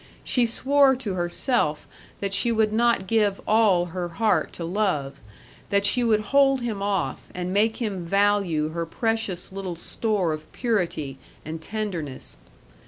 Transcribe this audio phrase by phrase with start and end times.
[0.23, 1.87] She swore to herself
[2.21, 5.19] that she would not give all her heart to love;
[5.69, 10.51] that she would hold him off and make him value her precious little store of
[10.53, 12.37] purity and tenderness.